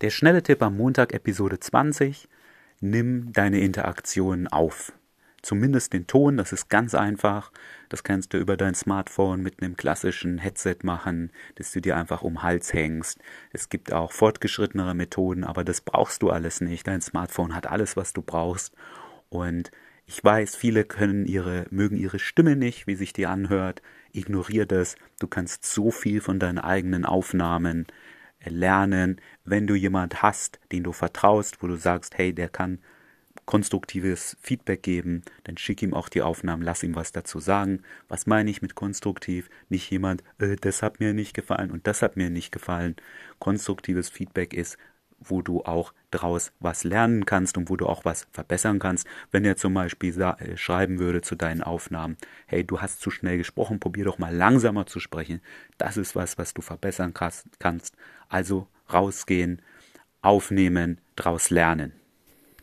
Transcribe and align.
Der 0.00 0.08
schnelle 0.08 0.42
Tipp 0.42 0.62
am 0.62 0.78
Montag, 0.78 1.12
Episode 1.12 1.60
20. 1.60 2.26
Nimm 2.80 3.34
deine 3.34 3.60
Interaktionen 3.60 4.48
auf. 4.48 4.94
Zumindest 5.42 5.92
den 5.92 6.06
Ton, 6.06 6.38
das 6.38 6.54
ist 6.54 6.70
ganz 6.70 6.94
einfach. 6.94 7.52
Das 7.90 8.02
kannst 8.02 8.32
du 8.32 8.38
über 8.38 8.56
dein 8.56 8.74
Smartphone 8.74 9.42
mit 9.42 9.60
einem 9.60 9.76
klassischen 9.76 10.38
Headset 10.38 10.78
machen, 10.84 11.30
das 11.56 11.72
du 11.72 11.82
dir 11.82 11.98
einfach 11.98 12.22
um 12.22 12.36
den 12.36 12.42
Hals 12.42 12.72
hängst. 12.72 13.18
Es 13.52 13.68
gibt 13.68 13.92
auch 13.92 14.12
fortgeschrittenere 14.12 14.94
Methoden, 14.94 15.44
aber 15.44 15.64
das 15.64 15.82
brauchst 15.82 16.22
du 16.22 16.30
alles 16.30 16.62
nicht. 16.62 16.86
Dein 16.86 17.02
Smartphone 17.02 17.54
hat 17.54 17.66
alles, 17.66 17.94
was 17.94 18.14
du 18.14 18.22
brauchst. 18.22 18.72
Und 19.28 19.70
ich 20.06 20.24
weiß, 20.24 20.56
viele 20.56 20.84
können 20.84 21.26
ihre, 21.26 21.66
mögen 21.68 21.98
ihre 21.98 22.18
Stimme 22.18 22.56
nicht, 22.56 22.86
wie 22.86 22.94
sich 22.94 23.12
die 23.12 23.26
anhört. 23.26 23.82
Ignorier 24.12 24.64
das. 24.64 24.96
Du 25.18 25.26
kannst 25.26 25.66
so 25.66 25.90
viel 25.90 26.22
von 26.22 26.38
deinen 26.38 26.58
eigenen 26.58 27.04
Aufnahmen 27.04 27.86
lernen, 28.44 29.20
wenn 29.44 29.66
du 29.66 29.74
jemand 29.74 30.22
hast, 30.22 30.60
den 30.72 30.84
du 30.84 30.92
vertraust, 30.92 31.62
wo 31.62 31.66
du 31.66 31.76
sagst, 31.76 32.16
hey, 32.16 32.32
der 32.32 32.48
kann 32.48 32.78
konstruktives 33.46 34.36
Feedback 34.40 34.82
geben, 34.82 35.22
dann 35.44 35.56
schick 35.56 35.82
ihm 35.82 35.92
auch 35.92 36.08
die 36.08 36.22
Aufnahmen, 36.22 36.62
lass 36.62 36.84
ihm 36.84 36.94
was 36.94 37.10
dazu 37.10 37.40
sagen. 37.40 37.82
Was 38.08 38.26
meine 38.26 38.48
ich 38.50 38.62
mit 38.62 38.76
konstruktiv? 38.76 39.50
Nicht 39.68 39.90
jemand, 39.90 40.22
äh, 40.38 40.54
das 40.54 40.82
hat 40.82 41.00
mir 41.00 41.14
nicht 41.14 41.34
gefallen 41.34 41.70
und 41.70 41.86
das 41.86 42.02
hat 42.02 42.16
mir 42.16 42.30
nicht 42.30 42.52
gefallen. 42.52 42.94
Konstruktives 43.40 44.08
Feedback 44.08 44.54
ist, 44.54 44.78
wo 45.20 45.42
du 45.42 45.62
auch 45.64 45.92
daraus 46.10 46.52
was 46.60 46.84
lernen 46.84 47.26
kannst 47.26 47.56
und 47.56 47.70
wo 47.70 47.76
du 47.76 47.86
auch 47.86 48.04
was 48.04 48.26
verbessern 48.32 48.78
kannst. 48.78 49.06
Wenn 49.30 49.44
er 49.44 49.56
zum 49.56 49.74
Beispiel 49.74 50.20
äh, 50.20 50.56
schreiben 50.56 50.98
würde 50.98 51.20
zu 51.20 51.36
deinen 51.36 51.62
Aufnahmen, 51.62 52.16
hey, 52.46 52.64
du 52.64 52.80
hast 52.80 53.00
zu 53.00 53.10
schnell 53.10 53.38
gesprochen, 53.38 53.80
probier 53.80 54.04
doch 54.04 54.18
mal 54.18 54.34
langsamer 54.34 54.86
zu 54.86 55.00
sprechen. 55.00 55.40
Das 55.78 55.96
ist 55.96 56.16
was, 56.16 56.38
was 56.38 56.54
du 56.54 56.62
verbessern 56.62 57.14
kannst. 57.14 57.96
Also 58.28 58.66
rausgehen, 58.92 59.62
aufnehmen, 60.22 60.98
daraus 61.16 61.50
lernen. 61.50 61.99